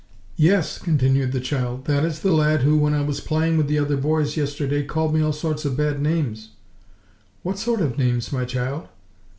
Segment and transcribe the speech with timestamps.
[0.37, 3.77] "Yes," continued the child, "that is the lad who, when I was playing with the
[3.77, 6.53] other boys yesterday, called me all sorts of bad names."
[7.43, 8.87] "What sort of names, my child?"